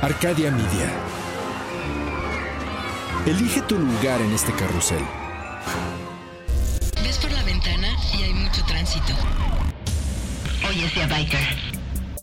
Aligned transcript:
Arcadia 0.00 0.52
Media. 0.52 0.92
Elige 3.26 3.60
tu 3.62 3.76
lugar 3.76 4.20
en 4.20 4.30
este 4.30 4.52
carrusel. 4.52 5.02
Ves 7.02 7.18
por 7.18 7.32
la 7.32 7.42
ventana 7.42 7.88
y 8.16 8.22
hay 8.22 8.32
mucho 8.32 8.64
tránsito. 8.64 9.12
Hoy 10.68 10.84
es 10.84 10.94
día 10.94 11.08
biker. 11.08 11.40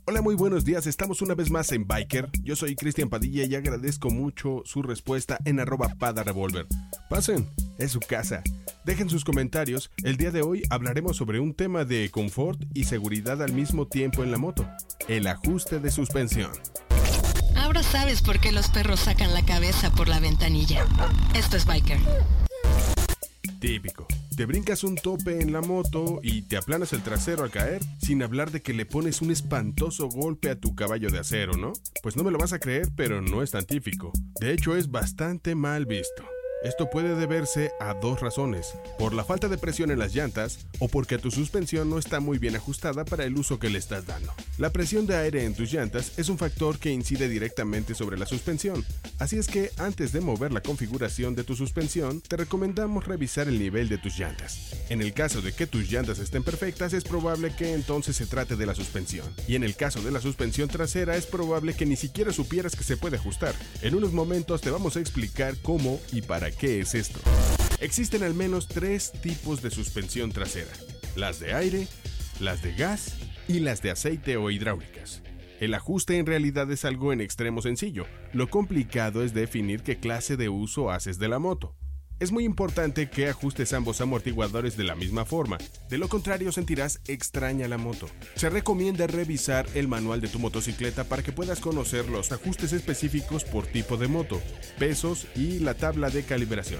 Hola, 0.05 0.21
muy 0.21 0.35
buenos 0.35 0.63
días. 0.63 0.87
Estamos 0.87 1.21
una 1.21 1.35
vez 1.35 1.51
más 1.51 1.71
en 1.73 1.85
Biker. 1.85 2.29
Yo 2.43 2.55
soy 2.55 2.75
Cristian 2.75 3.09
Padilla 3.09 3.43
y 3.43 3.55
agradezco 3.55 4.09
mucho 4.09 4.61
su 4.63 4.81
respuesta 4.81 5.37
en 5.43 5.59
arroba 5.59 5.89
pada 5.99 6.23
revolver. 6.23 6.67
Pasen, 7.09 7.49
es 7.77 7.91
su 7.91 7.99
casa. 7.99 8.41
Dejen 8.85 9.09
sus 9.09 9.25
comentarios. 9.25 9.91
El 10.03 10.15
día 10.15 10.31
de 10.31 10.43
hoy 10.43 10.63
hablaremos 10.69 11.17
sobre 11.17 11.41
un 11.41 11.53
tema 11.53 11.83
de 11.83 12.09
confort 12.09 12.61
y 12.73 12.85
seguridad 12.85 13.43
al 13.43 13.51
mismo 13.51 13.87
tiempo 13.87 14.23
en 14.23 14.31
la 14.31 14.37
moto. 14.37 14.65
El 15.09 15.27
ajuste 15.27 15.79
de 15.79 15.91
suspensión. 15.91 16.51
Ahora 17.75 17.89
sabes 17.89 18.21
por 18.21 18.39
qué 18.39 18.53
los 18.53 18.69
perros 18.69 19.01
sacan 19.01 19.33
la 19.33 19.43
cabeza 19.43 19.91
por 19.91 20.07
la 20.07 20.21
ventanilla. 20.21 20.85
Esto 21.35 21.57
es 21.57 21.65
Biker. 21.65 21.99
Típico. 23.59 24.07
Te 24.37 24.45
brincas 24.45 24.85
un 24.85 24.95
tope 24.95 25.41
en 25.41 25.51
la 25.51 25.59
moto 25.59 26.21
y 26.23 26.43
te 26.43 26.55
aplanas 26.55 26.93
el 26.93 27.01
trasero 27.01 27.43
al 27.43 27.51
caer, 27.51 27.81
sin 28.01 28.23
hablar 28.23 28.51
de 28.51 28.61
que 28.61 28.73
le 28.73 28.85
pones 28.85 29.21
un 29.21 29.29
espantoso 29.29 30.07
golpe 30.07 30.49
a 30.49 30.55
tu 30.55 30.73
caballo 30.73 31.09
de 31.09 31.19
acero, 31.19 31.57
¿no? 31.57 31.73
Pues 32.01 32.15
no 32.15 32.23
me 32.23 32.31
lo 32.31 32.37
vas 32.37 32.53
a 32.53 32.59
creer, 32.59 32.87
pero 32.95 33.21
no 33.21 33.43
es 33.43 33.51
tan 33.51 33.65
típico. 33.65 34.13
De 34.39 34.53
hecho, 34.53 34.77
es 34.77 34.89
bastante 34.89 35.53
mal 35.53 35.85
visto. 35.85 36.23
Esto 36.65 36.89
puede 36.89 37.13
deberse 37.13 37.73
a 37.79 37.93
dos 37.93 38.21
razones, 38.21 38.73
por 38.97 39.13
la 39.13 39.23
falta 39.23 39.47
de 39.47 39.59
presión 39.59 39.91
en 39.91 39.99
las 39.99 40.15
llantas 40.15 40.65
o 40.79 40.87
porque 40.87 41.19
tu 41.19 41.29
suspensión 41.29 41.91
no 41.91 41.99
está 41.99 42.19
muy 42.19 42.39
bien 42.39 42.55
ajustada 42.55 43.05
para 43.05 43.23
el 43.23 43.37
uso 43.37 43.59
que 43.59 43.69
le 43.69 43.77
estás 43.77 44.07
dando. 44.07 44.33
La 44.57 44.71
presión 44.71 45.05
de 45.05 45.15
aire 45.15 45.45
en 45.45 45.53
tus 45.53 45.71
llantas 45.71 46.13
es 46.17 46.27
un 46.27 46.39
factor 46.39 46.79
que 46.79 46.89
incide 46.89 47.29
directamente 47.29 47.93
sobre 47.93 48.17
la 48.17 48.25
suspensión, 48.25 48.83
así 49.19 49.37
es 49.37 49.45
que 49.45 49.69
antes 49.77 50.11
de 50.11 50.21
mover 50.21 50.51
la 50.51 50.63
configuración 50.63 51.35
de 51.35 51.43
tu 51.43 51.55
suspensión, 51.55 52.19
te 52.21 52.35
recomendamos 52.35 53.05
revisar 53.05 53.47
el 53.47 53.59
nivel 53.59 53.87
de 53.87 53.99
tus 53.99 54.17
llantas. 54.17 54.73
En 54.89 55.03
el 55.03 55.13
caso 55.13 55.43
de 55.43 55.53
que 55.53 55.67
tus 55.67 55.91
llantas 55.91 56.17
estén 56.17 56.41
perfectas, 56.41 56.93
es 56.93 57.03
probable 57.03 57.55
que 57.55 57.75
entonces 57.75 58.15
se 58.15 58.25
trate 58.25 58.55
de 58.55 58.65
la 58.65 58.73
suspensión, 58.73 59.27
y 59.47 59.53
en 59.53 59.63
el 59.63 59.75
caso 59.75 60.01
de 60.01 60.09
la 60.09 60.19
suspensión 60.19 60.67
trasera 60.67 61.15
es 61.15 61.27
probable 61.27 61.75
que 61.75 61.85
ni 61.85 61.95
siquiera 61.95 62.33
supieras 62.33 62.75
que 62.75 62.83
se 62.83 62.97
puede 62.97 63.17
ajustar. 63.17 63.53
En 63.83 63.93
unos 63.93 64.13
momentos 64.13 64.61
te 64.61 64.71
vamos 64.71 64.97
a 64.97 64.99
explicar 64.99 65.57
cómo 65.61 66.01
y 66.11 66.23
para 66.23 66.54
¿Qué 66.54 66.54
es 66.61 66.95
esto? 66.95 67.19
Existen 67.79 68.23
al 68.23 68.33
menos 68.33 68.67
tres 68.67 69.11
tipos 69.21 69.61
de 69.61 69.69
suspensión 69.69 70.31
trasera, 70.31 70.71
las 71.15 71.39
de 71.39 71.53
aire, 71.53 71.87
las 72.39 72.61
de 72.61 72.73
gas 72.73 73.15
y 73.47 73.59
las 73.59 73.81
de 73.81 73.91
aceite 73.91 74.37
o 74.37 74.49
hidráulicas. 74.49 75.21
El 75.59 75.73
ajuste 75.73 76.17
en 76.17 76.25
realidad 76.25 76.69
es 76.71 76.83
algo 76.83 77.13
en 77.13 77.21
extremo 77.21 77.61
sencillo, 77.61 78.05
lo 78.33 78.49
complicado 78.49 79.23
es 79.23 79.33
definir 79.33 79.83
qué 79.83 79.97
clase 79.97 80.37
de 80.37 80.49
uso 80.49 80.91
haces 80.91 81.19
de 81.19 81.27
la 81.27 81.39
moto. 81.39 81.75
Es 82.17 82.31
muy 82.31 82.45
importante 82.45 83.09
que 83.09 83.27
ajustes 83.27 83.73
ambos 83.73 83.99
amortiguadores 83.99 84.77
de 84.77 84.85
la 84.85 84.95
misma 84.95 85.25
forma, 85.25 85.57
de 85.89 85.97
lo 85.97 86.07
contrario 86.07 86.49
sentirás 86.53 87.01
extraña 87.09 87.67
la 87.67 87.77
moto. 87.77 88.07
Se 88.35 88.49
recomienda 88.49 89.05
revisar 89.05 89.65
el 89.73 89.89
manual 89.89 90.21
de 90.21 90.29
tu 90.29 90.39
motocicleta 90.39 91.03
para 91.03 91.23
que 91.23 91.33
puedas 91.33 91.59
conocer 91.59 92.07
los 92.07 92.31
ajustes 92.31 92.71
específicos 92.71 93.43
por 93.43 93.67
tipo 93.67 93.97
de 93.97 94.07
moto, 94.07 94.41
pesos 94.79 95.27
y 95.35 95.59
la 95.59 95.73
tabla 95.73 96.09
de 96.09 96.23
calibración. 96.23 96.79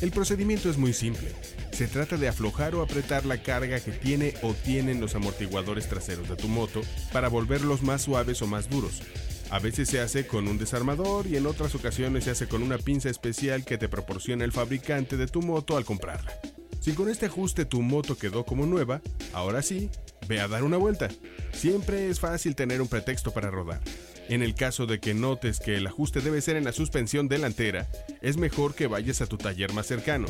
El 0.00 0.12
procedimiento 0.12 0.70
es 0.70 0.78
muy 0.78 0.92
simple. 0.92 1.32
Se 1.72 1.88
trata 1.88 2.16
de 2.16 2.28
aflojar 2.28 2.76
o 2.76 2.82
apretar 2.82 3.26
la 3.26 3.42
carga 3.42 3.80
que 3.80 3.90
tiene 3.90 4.34
o 4.42 4.54
tienen 4.54 5.00
los 5.00 5.16
amortiguadores 5.16 5.88
traseros 5.88 6.28
de 6.28 6.36
tu 6.36 6.46
moto 6.46 6.82
para 7.12 7.28
volverlos 7.28 7.82
más 7.82 8.02
suaves 8.02 8.40
o 8.42 8.46
más 8.46 8.70
duros. 8.70 9.02
A 9.50 9.58
veces 9.58 9.88
se 9.88 10.00
hace 10.00 10.26
con 10.28 10.46
un 10.46 10.58
desarmador 10.58 11.26
y 11.26 11.36
en 11.36 11.46
otras 11.46 11.74
ocasiones 11.74 12.24
se 12.24 12.30
hace 12.30 12.46
con 12.46 12.62
una 12.62 12.78
pinza 12.78 13.10
especial 13.10 13.64
que 13.64 13.78
te 13.78 13.88
proporciona 13.88 14.44
el 14.44 14.52
fabricante 14.52 15.16
de 15.16 15.26
tu 15.26 15.42
moto 15.42 15.76
al 15.76 15.84
comprarla. 15.84 16.32
Si 16.80 16.92
con 16.92 17.08
este 17.08 17.26
ajuste 17.26 17.64
tu 17.64 17.82
moto 17.82 18.16
quedó 18.16 18.46
como 18.46 18.64
nueva, 18.64 19.02
ahora 19.32 19.60
sí, 19.60 19.90
ve 20.28 20.40
a 20.40 20.46
dar 20.46 20.62
una 20.62 20.76
vuelta. 20.76 21.08
Siempre 21.52 22.08
es 22.08 22.20
fácil 22.20 22.54
tener 22.54 22.80
un 22.80 22.88
pretexto 22.88 23.32
para 23.32 23.50
rodar. 23.50 23.80
En 24.28 24.42
el 24.42 24.54
caso 24.54 24.86
de 24.86 25.00
que 25.00 25.12
notes 25.12 25.58
que 25.58 25.76
el 25.76 25.88
ajuste 25.88 26.20
debe 26.20 26.40
ser 26.40 26.54
en 26.54 26.64
la 26.64 26.72
suspensión 26.72 27.26
delantera, 27.26 27.88
es 28.22 28.36
mejor 28.36 28.76
que 28.76 28.86
vayas 28.86 29.20
a 29.20 29.26
tu 29.26 29.36
taller 29.36 29.72
más 29.72 29.88
cercano, 29.88 30.28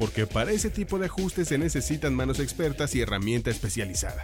porque 0.00 0.26
para 0.26 0.50
ese 0.50 0.68
tipo 0.68 0.98
de 0.98 1.06
ajustes 1.06 1.46
se 1.46 1.56
necesitan 1.56 2.14
manos 2.16 2.40
expertas 2.40 2.96
y 2.96 3.00
herramienta 3.02 3.50
especializada. 3.50 4.22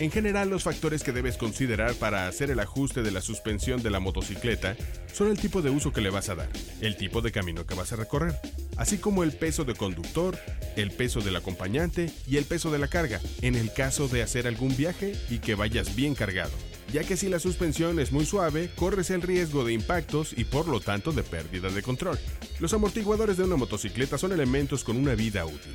En 0.00 0.10
general, 0.10 0.50
los 0.50 0.64
factores 0.64 1.04
que 1.04 1.12
debes 1.12 1.36
considerar 1.36 1.94
para 1.94 2.26
hacer 2.26 2.50
el 2.50 2.58
ajuste 2.58 3.02
de 3.02 3.12
la 3.12 3.20
suspensión 3.20 3.80
de 3.80 3.90
la 3.90 4.00
motocicleta 4.00 4.76
son 5.12 5.30
el 5.30 5.38
tipo 5.38 5.62
de 5.62 5.70
uso 5.70 5.92
que 5.92 6.00
le 6.00 6.10
vas 6.10 6.28
a 6.28 6.34
dar, 6.34 6.48
el 6.80 6.96
tipo 6.96 7.20
de 7.20 7.30
camino 7.30 7.64
que 7.64 7.76
vas 7.76 7.92
a 7.92 7.96
recorrer, 7.96 8.34
así 8.76 8.98
como 8.98 9.22
el 9.22 9.32
peso 9.32 9.64
de 9.64 9.74
conductor, 9.74 10.36
el 10.74 10.90
peso 10.90 11.20
del 11.20 11.36
acompañante 11.36 12.10
y 12.26 12.38
el 12.38 12.44
peso 12.44 12.72
de 12.72 12.80
la 12.80 12.88
carga, 12.88 13.20
en 13.40 13.54
el 13.54 13.72
caso 13.72 14.08
de 14.08 14.22
hacer 14.22 14.48
algún 14.48 14.76
viaje 14.76 15.14
y 15.30 15.38
que 15.38 15.54
vayas 15.54 15.94
bien 15.94 16.16
cargado, 16.16 16.52
ya 16.92 17.04
que 17.04 17.16
si 17.16 17.28
la 17.28 17.38
suspensión 17.38 18.00
es 18.00 18.10
muy 18.10 18.26
suave, 18.26 18.70
corres 18.74 19.10
el 19.10 19.22
riesgo 19.22 19.64
de 19.64 19.74
impactos 19.74 20.34
y 20.36 20.42
por 20.42 20.66
lo 20.66 20.80
tanto 20.80 21.12
de 21.12 21.22
pérdida 21.22 21.68
de 21.68 21.82
control. 21.82 22.18
Los 22.58 22.74
amortiguadores 22.74 23.36
de 23.36 23.44
una 23.44 23.56
motocicleta 23.56 24.18
son 24.18 24.32
elementos 24.32 24.82
con 24.82 24.96
una 24.96 25.14
vida 25.14 25.44
útil 25.46 25.72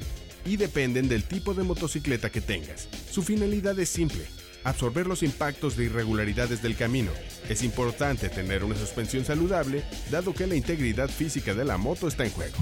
y 0.50 0.58
dependen 0.58 1.08
del 1.08 1.26
tipo 1.26 1.54
de 1.54 1.64
motocicleta 1.64 2.32
que 2.32 2.42
tengas. 2.42 2.88
Su 3.12 3.22
finalidad 3.22 3.78
es 3.80 3.90
simple, 3.90 4.26
absorber 4.64 5.06
los 5.06 5.22
impactos 5.22 5.78
de 5.78 5.86
irregularidades 5.86 6.64
del 6.64 6.76
camino. 6.76 7.12
Es 7.48 7.62
importante 7.62 8.30
tener 8.30 8.64
una 8.64 8.76
suspensión 8.76 9.24
saludable, 9.24 9.84
dado 10.10 10.34
que 10.34 10.48
la 10.48 10.56
integridad 10.56 11.08
física 11.08 11.54
de 11.54 11.66
la 11.66 11.78
moto 11.78 12.08
está 12.08 12.26
en 12.26 12.32
juego. 12.32 12.56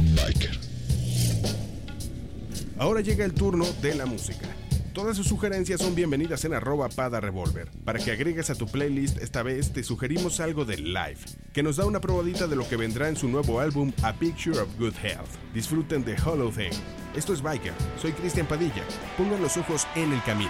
Ahora 2.77 2.99
llega 2.99 3.23
el 3.23 3.33
turno 3.33 3.65
de 3.81 3.95
la 3.95 4.05
música. 4.05 4.56
Todas 4.97 5.15
sus 5.15 5.27
sugerencias 5.27 5.79
son 5.79 5.93
bienvenidas 5.93 6.43
en 6.45 6.55
arroba 6.55 6.89
pada 6.89 7.19
revolver. 7.19 7.69
Para 7.85 7.99
que 7.99 8.09
agregues 8.09 8.49
a 8.49 8.55
tu 8.55 8.65
playlist, 8.65 9.19
esta 9.19 9.43
vez 9.43 9.71
te 9.71 9.83
sugerimos 9.83 10.39
algo 10.39 10.65
de 10.65 10.77
Live, 10.77 11.19
que 11.53 11.61
nos 11.61 11.75
da 11.75 11.85
una 11.85 12.01
probadita 12.01 12.47
de 12.47 12.55
lo 12.55 12.67
que 12.67 12.77
vendrá 12.77 13.07
en 13.07 13.15
su 13.15 13.27
nuevo 13.27 13.59
álbum 13.59 13.93
A 14.01 14.13
Picture 14.13 14.57
of 14.57 14.75
Good 14.79 14.95
Health. 15.03 15.29
Disfruten 15.53 16.03
de 16.03 16.15
Hollow 16.19 16.51
Thing. 16.51 16.73
Esto 17.15 17.31
es 17.33 17.43
Biker, 17.43 17.73
soy 18.01 18.11
Cristian 18.13 18.47
Padilla. 18.47 18.83
Pongan 19.19 19.39
los 19.39 19.55
ojos 19.57 19.87
en 19.95 20.13
el 20.13 20.23
camino. 20.23 20.49